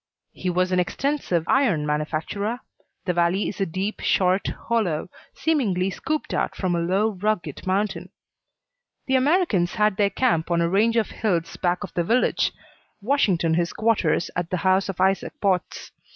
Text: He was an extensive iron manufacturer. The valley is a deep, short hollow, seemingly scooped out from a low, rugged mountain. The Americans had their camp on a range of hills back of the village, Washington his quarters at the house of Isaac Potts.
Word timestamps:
He 0.33 0.49
was 0.49 0.71
an 0.71 0.79
extensive 0.79 1.47
iron 1.47 1.85
manufacturer. 1.85 2.61
The 3.05 3.13
valley 3.13 3.47
is 3.47 3.61
a 3.61 3.67
deep, 3.67 3.99
short 3.99 4.47
hollow, 4.47 5.11
seemingly 5.35 5.91
scooped 5.91 6.33
out 6.33 6.55
from 6.55 6.73
a 6.75 6.79
low, 6.79 7.11
rugged 7.11 7.67
mountain. 7.67 8.09
The 9.05 9.15
Americans 9.17 9.75
had 9.75 9.97
their 9.97 10.09
camp 10.09 10.49
on 10.49 10.59
a 10.59 10.67
range 10.67 10.97
of 10.97 11.11
hills 11.11 11.55
back 11.57 11.83
of 11.83 11.93
the 11.93 12.03
village, 12.03 12.51
Washington 12.99 13.53
his 13.53 13.73
quarters 13.73 14.31
at 14.35 14.49
the 14.49 14.57
house 14.65 14.89
of 14.89 14.99
Isaac 14.99 15.33
Potts. 15.39 15.91